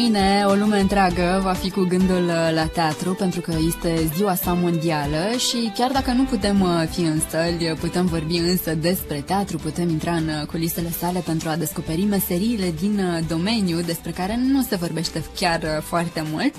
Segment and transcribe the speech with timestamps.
[0.00, 4.34] Mâine o lume întreagă va fi cu gândul uh, la teatru pentru că este ziua
[4.34, 9.20] sa mondială și chiar dacă nu putem uh, fi în stăli, putem vorbi însă despre
[9.26, 14.38] teatru, putem intra în uh, culisele sale pentru a descoperi meseriile din domeniu despre care
[14.52, 16.54] nu se vorbește chiar foarte mult.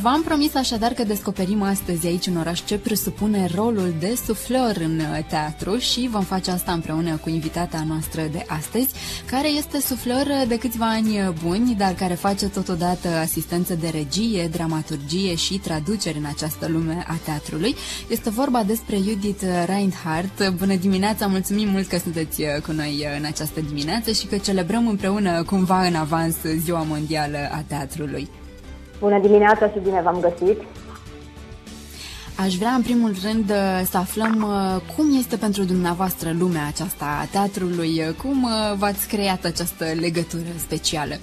[0.00, 5.00] V-am promis așadar că descoperim astăzi aici în oraș ce presupune rolul de suflor în
[5.28, 8.88] teatru și vom face asta împreună cu invitata noastră de astăzi,
[9.30, 14.48] care este suflor de câțiva ani buni, dar care face face totodată asistență de regie,
[14.56, 17.74] dramaturgie și traducere în această lume a teatrului.
[18.08, 20.36] Este vorba despre Judith Reinhardt.
[20.58, 24.36] Bună dimineața, mulțumim mult că sunteți uh, cu noi uh, în această dimineață și că
[24.36, 28.28] celebrăm împreună cumva în avans Ziua Mondială a Teatrului.
[29.00, 30.58] Bună dimineața și bine v-am găsit!
[32.44, 34.46] Aș vrea în primul rând uh, să aflăm
[34.96, 41.14] cum este pentru dumneavoastră lumea aceasta a teatrului, cum v-ați creat această legătură specială.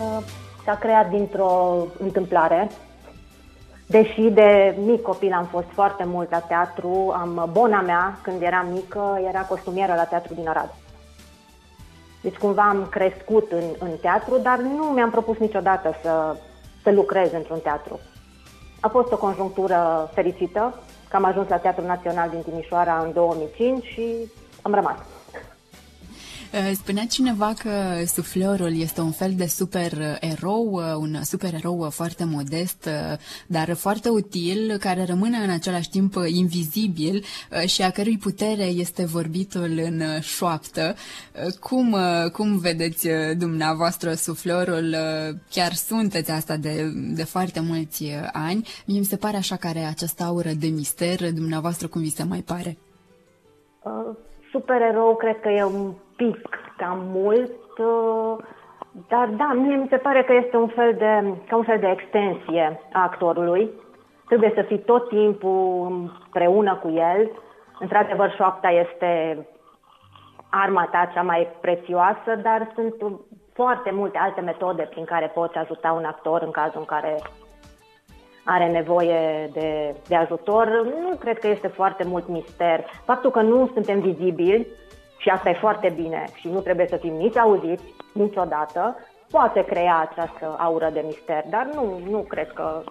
[0.00, 0.18] Uh,
[0.64, 2.70] s-a creat dintr-o întâmplare.
[3.86, 8.66] Deși de mic copil am fost foarte mult la teatru, am bona mea, când eram
[8.72, 10.74] mică, era costumieră la teatru din Arad.
[12.22, 16.36] Deci cumva am crescut în, în teatru, dar nu mi-am propus niciodată să,
[16.82, 18.00] să lucrez într-un teatru.
[18.80, 20.74] A fost o conjunctură fericită,
[21.08, 24.96] că am ajuns la Teatrul Național din Timișoara în 2005 și am rămas.
[26.52, 32.86] Eh, spunea cineva că suflorul este un fel de super-erou, eh, un super-erou foarte modest,
[32.86, 37.24] eh, dar foarte util, care rămâne în același timp invizibil
[37.66, 40.94] și a cărui putere este vorbitul în șoaptă.
[41.60, 41.96] Cum,
[42.32, 44.96] cum vedeți dumneavoastră suflorul?
[45.50, 48.68] Chiar sunteți asta de, de foarte mulți ani.
[48.86, 52.40] Mie mi se pare așa care această aură de mister, dumneavoastră cum vi se mai
[52.40, 52.78] pare?
[53.82, 54.16] Uh,
[54.52, 58.36] supererou cred că e un pic cam mult, uh,
[59.08, 61.96] dar da, mie mi se pare că este un fel de, ca un fel de
[61.98, 63.70] extensie a actorului.
[64.26, 65.86] Trebuie să fii tot timpul
[66.24, 67.30] împreună cu el.
[67.78, 69.38] Într-adevăr, șoapta este
[70.50, 72.94] arma ta cea mai prețioasă, dar sunt
[73.52, 77.18] foarte multe alte metode prin care poți ajuta un actor în cazul în care
[78.44, 80.66] are nevoie de, de ajutor.
[80.84, 82.84] Nu cred că este foarte mult mister.
[83.04, 84.66] Faptul că nu suntem vizibili,
[85.26, 87.82] și asta e foarte bine și nu trebuie să fim nici auziți
[88.12, 88.96] niciodată,
[89.30, 92.82] poate crea această aură de mister, dar nu, nu cred că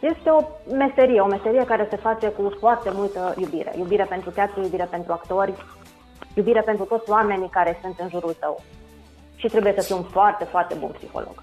[0.00, 3.72] este o meserie, o meserie care se face cu foarte multă iubire.
[3.76, 5.54] Iubire pentru teatru, iubire pentru actori,
[6.34, 8.60] iubire pentru toți oamenii care sunt în jurul tău.
[9.36, 11.42] Și trebuie să fii un foarte, foarte bun psiholog.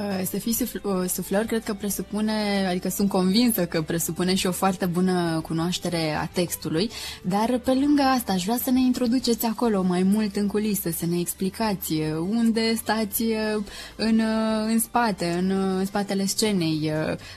[0.00, 4.52] Uh, să fii uh, suflor cred că presupune, adică sunt convinsă că presupune și o
[4.52, 6.90] foarte bună cunoaștere a textului,
[7.22, 11.06] dar pe lângă asta aș vrea să ne introduceți acolo mai mult în culisă, să
[11.06, 11.94] ne explicați
[12.30, 13.62] unde stați uh,
[13.96, 14.20] în,
[14.66, 16.92] în spate, în, în spatele scenei,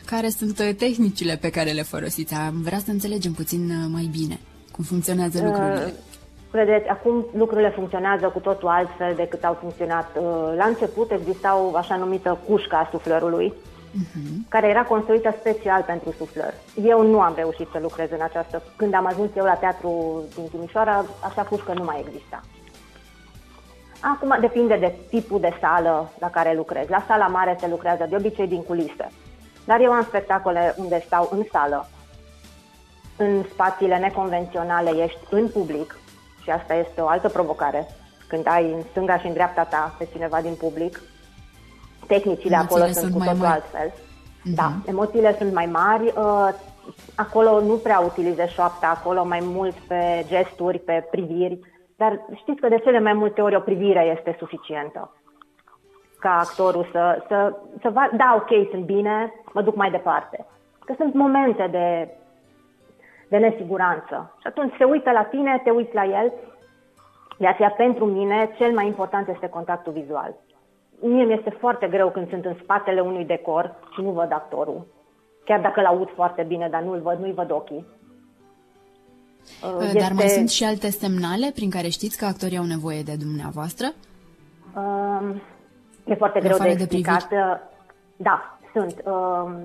[0.05, 2.33] care sunt tehnicile pe care le folosiți.
[2.33, 4.39] Am vrea să înțelegem puțin mai bine
[4.71, 5.85] cum funcționează lucrurile.
[5.85, 6.10] Uh
[6.51, 10.07] Vedeți, acum lucrurile funcționează cu totul altfel decât au funcționat.
[10.15, 14.49] Uh, la început exista o așa numită cușca a suflărului, uh-huh.
[14.49, 16.55] care era construită special pentru suflări.
[16.83, 18.61] Eu nu am reușit să lucrez în această...
[18.75, 22.41] Când am ajuns eu la teatru din Timișoara, așa cușcă nu mai exista.
[23.99, 26.87] Acum depinde de tipul de sală la care lucrez.
[26.87, 29.11] La sala mare se lucrează de obicei din culise.
[29.65, 31.87] Dar eu am spectacole unde stau în sală,
[33.17, 35.99] în spațiile neconvenționale, ești în public,
[36.43, 37.87] și asta este o altă provocare.
[38.27, 41.01] Când ai în stânga și în dreapta ta pe cineva din public,
[42.07, 43.89] tehnicile acolo sunt, sunt cu totul altfel.
[43.89, 44.55] Uh-huh.
[44.55, 46.13] Da, emoțiile sunt mai mari.
[46.17, 46.49] Uh,
[47.15, 51.59] acolo nu prea utilizezi șoapta, acolo mai mult pe gesturi, pe priviri.
[51.95, 55.11] Dar știți că de cele mai multe ori o privire este suficientă
[56.21, 60.45] ca actorul să, să, să va, da, ok, sunt bine, mă duc mai departe.
[60.85, 62.15] Că sunt momente de
[63.31, 64.35] de nesiguranță.
[64.41, 66.33] Și atunci se uită la tine, te uiți la el.
[67.37, 70.35] De aceea, pentru mine, cel mai important este contactul vizual.
[71.01, 74.87] Mie mi este foarte greu când sunt în spatele unui decor și nu văd actorul.
[75.45, 77.85] Chiar dacă îl aud foarte bine, dar nu-l văd, nu-i văd ochii.
[79.81, 79.99] Este...
[79.99, 83.87] Dar mai sunt și alte semnale prin care știți că actorii au nevoie de dumneavoastră?
[84.75, 85.41] Um,
[86.05, 87.29] e foarte greu de explicat.
[87.29, 87.35] De
[88.15, 89.01] da, sunt.
[89.05, 89.55] Um,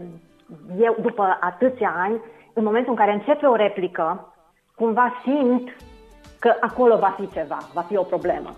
[0.79, 2.21] eu, după atâția ani,
[2.59, 4.35] în momentul în care începe o replică,
[4.75, 5.77] cumva simt
[6.39, 8.57] că acolo va fi ceva, va fi o problemă.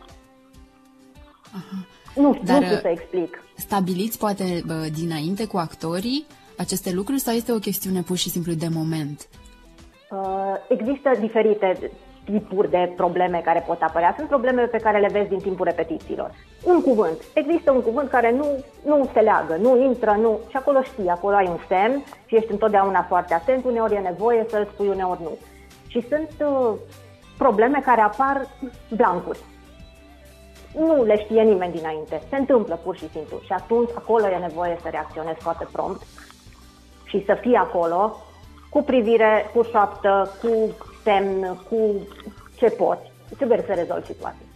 [1.58, 1.86] Aha.
[2.14, 3.42] Nu, Dar, nu știu să explic.
[3.56, 4.62] Stabiliți poate
[4.92, 6.26] dinainte cu actorii
[6.58, 9.28] aceste lucruri sau este o chestiune pur și simplu de moment?
[10.10, 11.90] Uh, există diferite
[12.30, 14.14] tipuri de probleme care pot apărea.
[14.16, 16.30] Sunt probleme pe care le vezi din timpul repetițiilor.
[16.64, 17.19] Un cuvânt.
[17.34, 18.46] Există un cuvânt care nu,
[18.84, 20.38] nu se leagă, nu intră, nu.
[20.48, 23.64] Și acolo știi, acolo ai un semn și ești întotdeauna foarte atent.
[23.64, 25.36] Uneori e nevoie să-l spui, uneori nu.
[25.86, 26.72] Și sunt uh,
[27.38, 28.46] probleme care apar
[28.96, 29.38] blancuri.
[30.75, 32.22] Nu le știe nimeni dinainte.
[32.28, 33.38] Se întâmplă pur și simplu.
[33.44, 36.02] Și atunci acolo e nevoie să reacționezi foarte prompt
[37.04, 38.16] și să fii acolo
[38.70, 40.75] cu privire, cu șoaptă, cu
[41.08, 42.08] semn, cu
[42.55, 43.10] ce poți.
[43.37, 44.46] Trebuie să rezolvi situația.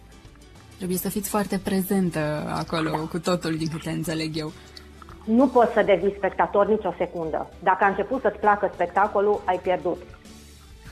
[0.77, 4.51] Trebuie să fiți foarte prezentă acolo cu totul, din câte înțeleg eu.
[5.23, 7.49] Nu poți să devii spectator nicio secundă.
[7.59, 10.01] Dacă a început să-ți placă spectacolul, ai pierdut.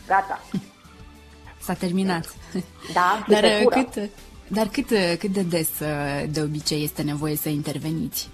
[0.08, 0.40] Gata.
[1.66, 2.36] S-a terminat.
[2.94, 4.10] Da, dar cât,
[4.48, 4.88] dar cât,
[5.19, 5.69] cât de des
[6.30, 8.30] de obicei este nevoie să interveniți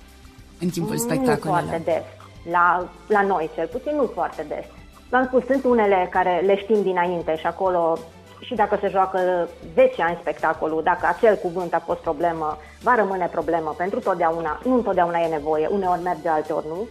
[0.59, 1.62] în timpul spectacolului?
[1.62, 2.03] Nu foarte des.
[2.51, 4.65] La, la noi, cel puțin, nu foarte des.
[5.09, 7.98] V-am spus, sunt unele care le știm dinainte și acolo
[8.39, 13.30] și dacă se joacă 10 ani spectacolul, dacă acel cuvânt a fost problemă, va rămâne
[13.31, 14.59] problemă pentru totdeauna.
[14.63, 16.88] Nu întotdeauna e nevoie, uneori merge, alteori nu.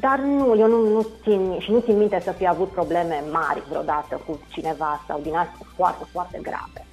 [0.00, 3.62] Dar nu, eu nu, nu țin și nu țin minte să fi avut probleme mari
[3.68, 6.86] vreodată cu cineva sau din astea foarte, foarte grave.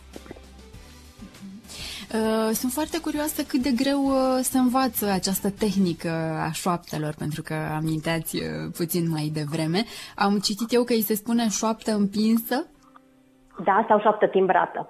[2.14, 6.10] Uh, sunt foarte curioasă cât de greu uh, se învață această tehnică
[6.48, 9.84] a șoaptelor, pentru că aminteați uh, puțin mai devreme.
[10.16, 12.68] Am citit eu că îi se spune șoaptă împinsă?
[13.64, 14.90] Da, sau șoaptă timbrată.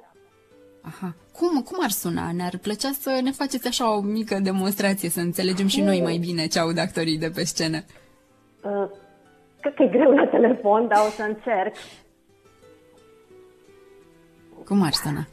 [0.82, 1.16] Aha.
[1.38, 2.32] Cum, cum ar suna?
[2.32, 6.48] Ne-ar plăcea să ne faceți așa o mică demonstrație, să înțelegem și noi mai bine
[6.48, 7.78] ce aud actorii de pe scenă.
[7.78, 8.90] Uh,
[9.60, 11.76] cred că e greu la telefon, dar o să încerc.
[14.66, 15.28] Cum ar suna?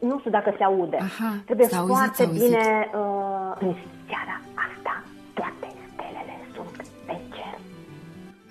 [0.00, 0.96] Nu știu dacă se aude.
[0.96, 3.74] Aha, Trebuie s-a foarte auzit, bine uh, în
[4.08, 4.36] seara
[4.66, 5.02] asta
[5.34, 6.76] toate stelele sunt
[7.06, 7.58] pe cer.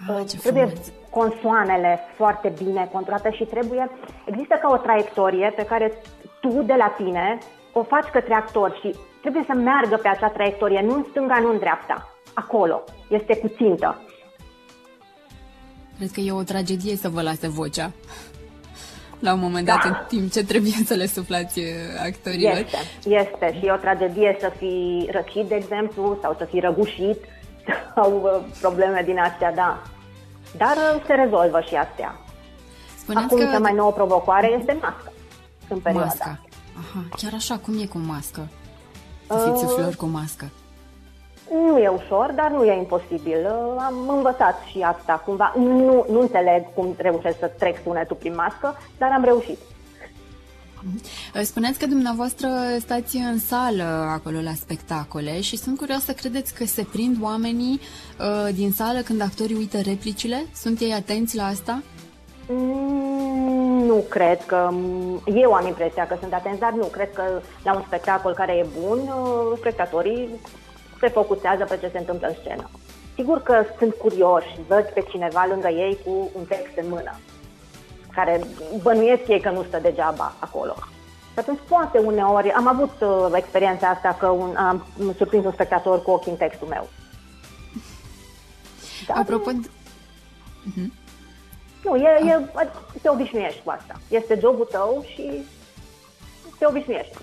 [0.08, 0.92] Ah, ce trebuie frumos.
[1.10, 3.90] consoanele foarte bine controlate și trebuie
[4.26, 5.94] există ca o traiectorie pe care
[6.42, 7.38] tu de la tine
[7.74, 11.50] o faci către actor și trebuie să meargă pe acea traiectorie, nu în stânga, nu
[11.50, 12.10] în dreapta.
[12.34, 12.84] Acolo.
[13.10, 14.02] Este cu țintă.
[15.98, 17.92] Cred că e o tragedie să vă lase vocea
[19.20, 19.88] la un moment dat, da.
[19.88, 21.66] în timp ce trebuie să le suflați uh,
[22.06, 22.58] actorilor.
[22.58, 27.20] Este, este și e o tragedie să fii răcit, de exemplu, sau să fii răgușit,
[27.96, 29.82] sau uh, probleme din astea, da.
[30.58, 32.20] Dar uh, se rezolvă și astea.
[32.98, 33.52] Spuneați Acum, că...
[33.52, 35.12] cea mai nouă provocare este masca,
[35.68, 36.40] în perioada Masca.
[36.80, 38.48] Aha, chiar așa, cum e cu mască?
[39.28, 39.96] Să fiți uh...
[39.96, 40.50] cu mască.
[41.52, 43.48] Nu e ușor, dar nu e imposibil.
[43.78, 45.54] Am învățat și asta cumva.
[45.58, 49.58] Nu, nu înțeleg cum reușesc să trec sunetul prin mască, dar am reușit.
[50.84, 51.02] Mhm.
[51.44, 52.48] Spuneți că dumneavoastră
[52.80, 57.80] stați în sală acolo la spectacole și sunt curioasă, credeți că se prind oamenii
[58.20, 60.46] uh, din sală când actorii uită replicile?
[60.56, 61.82] Sunt ei atenți la asta?
[62.48, 64.70] Mm, nu cred că...
[65.26, 66.86] Eu am impresia că sunt atenți, dar nu.
[66.86, 67.24] Cred că
[67.64, 70.30] la un spectacol care e bun, uh, spectatorii
[71.00, 72.70] se focusează pe ce se întâmplă în scenă.
[73.16, 77.20] Sigur că sunt curioși, văd pe cineva lângă ei cu un text în mână,
[78.14, 78.42] care
[78.82, 80.76] bănuiesc ei că nu stă degeaba acolo.
[81.34, 84.86] Și atunci poate uneori, am avut uh, experiența asta că un, am
[85.18, 86.88] surprins un spectator cu ochii în textul meu.
[89.08, 89.68] Dar, Apropo de...
[89.68, 90.90] Uh-huh.
[91.84, 92.68] Nu, e, e,
[93.02, 94.00] te obișnuiești cu asta.
[94.08, 95.46] Este jobul tău și
[96.58, 97.18] te obișnuiești.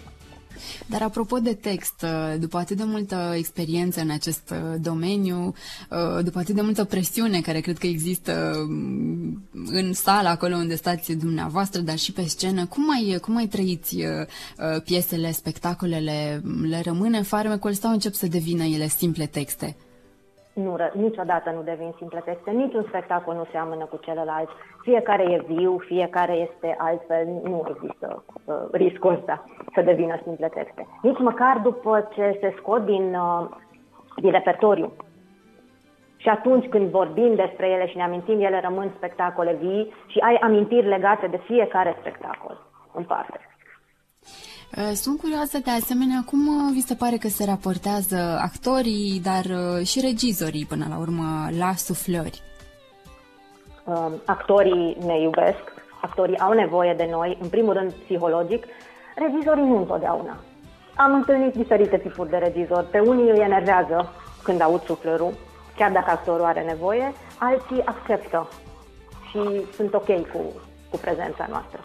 [0.87, 5.55] Dar apropo de text, uh, după atât de multă experiență în acest uh, domeniu,
[5.91, 10.77] uh, după atât de multă presiune care cred că există um, în sala acolo unde
[10.77, 13.97] stați dumneavoastră, dar și pe scenă, cum mai, cum mai trăiți
[14.85, 16.43] piesele, spectacolele?
[16.63, 19.77] Le rămâne farmecul sau încep să devină ele simple texte?
[20.65, 24.49] Nu, niciodată nu devin simple texte, niciun spectacol nu seamănă cu celălalt.
[24.83, 29.45] Fiecare e viu, fiecare este altfel, nu există uh, riscul ăsta
[29.75, 30.87] să devină simple texte.
[31.03, 33.49] Nici măcar după ce se scot din, uh,
[34.17, 34.93] din repertoriu.
[36.17, 40.35] Și atunci când vorbim despre ele și ne amintim, ele rămân spectacole vii și ai
[40.35, 43.41] amintiri legate de fiecare spectacol în parte.
[44.76, 49.45] Uh, sunt curioasă de asemenea cum uh, vi se pare că se raportează actorii, dar
[49.45, 52.42] uh, și regizorii până la urmă la suflări.
[53.85, 55.64] Um, actorii ne iubesc,
[56.02, 58.64] actorii au nevoie de noi, în primul rând psihologic,
[59.14, 60.37] regizorii nu întotdeauna.
[60.97, 62.87] Am întâlnit diferite tipuri de regizori.
[62.87, 65.33] Pe unii îi enervează când aud suflărul,
[65.76, 68.49] chiar dacă actorul are nevoie, alții acceptă
[69.30, 69.40] și
[69.76, 70.38] sunt ok cu,
[70.90, 71.80] cu cu prezența noastră.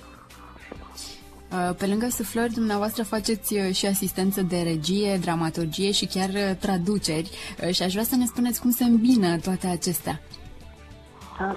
[1.51, 6.55] Uh, pe lângă suflări, dumneavoastră faceți uh, și asistență de regie, dramaturgie și chiar uh,
[6.59, 7.31] traduceri
[7.71, 10.19] și aș vrea să ne spuneți cum se îmbină toate acestea.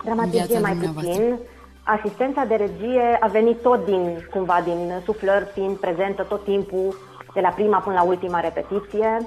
[0.04, 1.38] Dramaturgie mai puțin.
[1.82, 6.96] Asistența de regie a venit tot din, cumva, din suflări, fiind prezentă tot timpul,
[7.34, 9.26] de la prima până la ultima repetiție.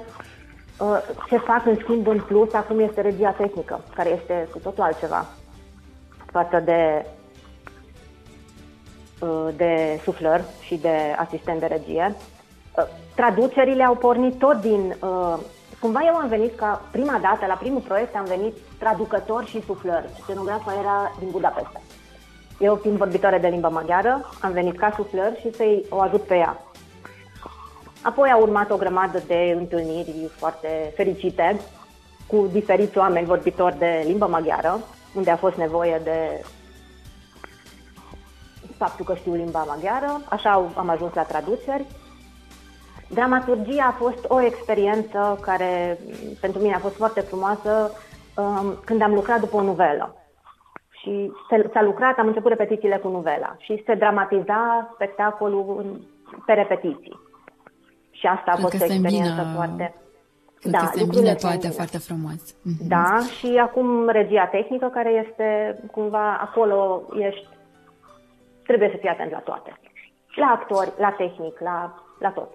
[1.28, 5.26] Ce fac în schimb în plus acum este regia tehnică, care este cu totul altceva
[6.32, 7.17] față de Uh,
[9.56, 12.14] de suflăr și de asistent de regie.
[12.76, 12.84] Uh,
[13.14, 14.96] traducerile au pornit tot din...
[15.00, 15.38] Uh,
[15.80, 20.04] cumva eu am venit ca prima dată, la primul proiect, am venit traducător și suflăr.
[20.22, 21.80] Scenografa era din Budapesta.
[22.58, 26.34] Eu, fiind vorbitoare de limba maghiară, am venit ca suflăr și să-i o ajut pe
[26.34, 26.62] ea.
[28.02, 31.60] Apoi a urmat o grămadă de întâlniri foarte fericite
[32.26, 34.78] cu diferiți oameni vorbitori de limba maghiară,
[35.14, 36.44] unde a fost nevoie de
[38.78, 41.84] faptul că știu limba maghiară, așa am ajuns la traduceri.
[43.08, 45.98] Dramaturgia a fost o experiență care
[46.40, 47.90] pentru mine a fost foarte frumoasă
[48.36, 50.14] um, când am lucrat după o novelă.
[50.90, 51.32] Și
[51.72, 56.00] s-a lucrat, am început repetițiile cu novela și se dramatiza spectacolul
[56.46, 57.18] pe repetiții.
[58.10, 59.54] Și asta a fost o experiență îmbină...
[59.54, 59.94] foarte...
[60.60, 62.40] Cred da, că se îmbină toate foarte frumos.
[62.62, 62.88] Mhm.
[62.88, 67.46] Da, și acum regia tehnică care este cumva acolo, ești
[68.68, 69.70] trebuie să fii atent la toate.
[70.42, 71.76] La actori, la tehnic, la,
[72.18, 72.50] la tot.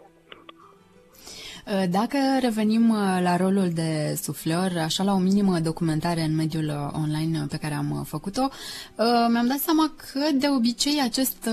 [1.67, 6.67] Uh, dacă revenim uh, la rolul de suflor, așa la o minimă documentare în mediul
[6.67, 8.47] uh, online pe care am făcut-o,
[9.31, 11.49] mi-am dat seama că de obicei acest,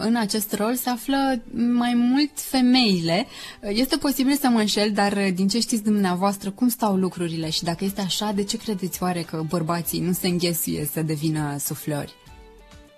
[0.00, 3.26] în acest rol se află mai mult femeile.
[3.60, 7.84] Este posibil să mă înșel, dar din ce știți dumneavoastră, cum stau lucrurile și dacă
[7.84, 12.14] este așa, de ce credeți oare că bărbații nu se înghesuie să devină suflori?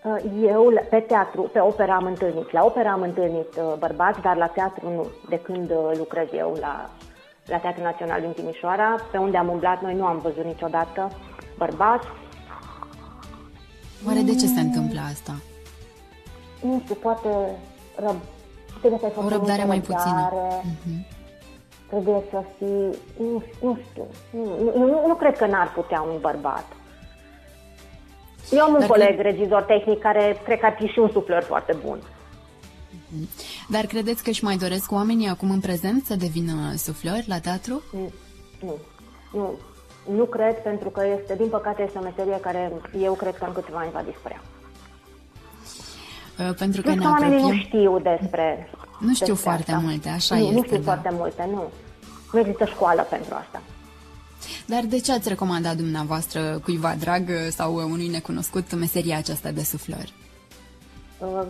[0.05, 2.51] Uh, eu pe teatru, pe opera am întâlnit.
[2.53, 5.07] La opera am întâlnit uh, bărbați, dar la teatru nu.
[5.29, 6.91] De când uh, lucrez eu la,
[7.47, 11.11] la Teatrul Național din Timișoara, pe unde am umblat, noi nu am văzut niciodată
[11.59, 12.07] bărbați.
[14.07, 15.33] Oare de ce se întâmplă asta?
[16.61, 17.29] Nu știu, poate
[17.97, 18.17] răb...
[18.79, 20.33] trebuie să o răbdare mai puțină.
[20.33, 21.21] Uh-huh.
[21.89, 22.99] Trebuie să fii...
[23.19, 24.07] Nu, nu știu.
[24.31, 26.65] Nu, nu, nu cred că n-ar putea un bărbat.
[28.53, 29.21] Eu am un Dar coleg cred...
[29.21, 31.99] regizor tehnic care cred că ar fi și un suflăr foarte bun.
[33.09, 33.29] Mhm.
[33.69, 37.83] Dar credeți că își mai doresc oamenii acum în prezent să devină suflări la teatru?
[37.93, 38.13] Nu,
[38.61, 38.75] nu,
[39.33, 39.55] nu,
[40.17, 43.53] nu cred pentru că este, din păcate, este o meserie care eu cred că în
[43.53, 44.43] câteva ani va dispărea.
[46.39, 47.39] Uh, pentru că nu ne apropiem...
[47.41, 49.85] nu știu despre Nu știu despre foarte asta.
[49.87, 50.55] multe, așa nu, este.
[50.55, 50.83] Nu știu da.
[50.83, 51.63] foarte multe, nu.
[52.33, 53.63] Nu există școală pentru asta.
[54.67, 60.05] Dar de ce ați recomandat dumneavoastră cuiva drag sau unui necunoscut meseria aceasta de suflăr?
[61.19, 61.43] Uh,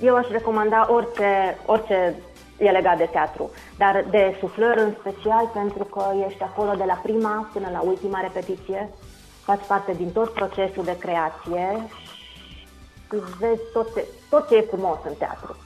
[0.00, 2.14] eu aș recomanda orice, orice
[2.58, 7.00] e legat de teatru, dar de suflăr în special pentru că ești acolo de la
[7.02, 8.90] prima până la ultima repetiție,
[9.44, 11.86] faci parte din tot procesul de creație
[13.10, 15.56] și vezi tot ce, tot ce e frumos în teatru.